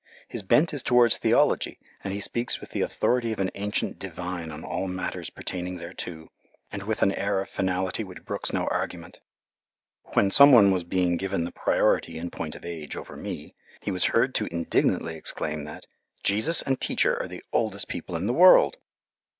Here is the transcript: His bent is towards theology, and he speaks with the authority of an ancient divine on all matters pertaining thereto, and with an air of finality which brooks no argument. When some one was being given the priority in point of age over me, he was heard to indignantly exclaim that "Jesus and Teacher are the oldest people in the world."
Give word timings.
His 0.27 0.41
bent 0.41 0.73
is 0.73 0.81
towards 0.81 1.19
theology, 1.19 1.77
and 2.03 2.11
he 2.11 2.19
speaks 2.19 2.59
with 2.59 2.71
the 2.71 2.81
authority 2.81 3.31
of 3.31 3.39
an 3.39 3.51
ancient 3.53 3.99
divine 3.99 4.49
on 4.49 4.63
all 4.63 4.87
matters 4.87 5.29
pertaining 5.29 5.77
thereto, 5.77 6.31
and 6.71 6.81
with 6.81 7.03
an 7.03 7.11
air 7.11 7.39
of 7.39 7.49
finality 7.49 8.03
which 8.03 8.25
brooks 8.25 8.51
no 8.51 8.65
argument. 8.71 9.19
When 10.13 10.31
some 10.31 10.51
one 10.51 10.71
was 10.71 10.83
being 10.83 11.17
given 11.17 11.43
the 11.43 11.51
priority 11.51 12.17
in 12.17 12.31
point 12.31 12.55
of 12.55 12.65
age 12.65 12.95
over 12.95 13.15
me, 13.15 13.53
he 13.79 13.91
was 13.91 14.05
heard 14.05 14.33
to 14.33 14.47
indignantly 14.47 15.15
exclaim 15.15 15.65
that 15.65 15.85
"Jesus 16.23 16.63
and 16.63 16.81
Teacher 16.81 17.15
are 17.21 17.27
the 17.27 17.43
oldest 17.53 17.87
people 17.87 18.15
in 18.15 18.25
the 18.25 18.33
world." 18.33 18.77